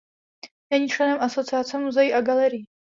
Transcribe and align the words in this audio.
Není 0.69 0.87
členem 0.87 1.17
Asociace 1.21 1.77
muzeí 1.77 2.13
a 2.13 2.21
galerií. 2.21 2.65